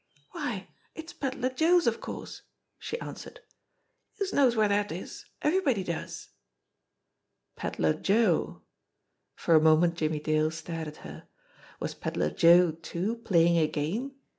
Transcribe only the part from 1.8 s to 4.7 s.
of course!" she answered. "Yousa knows where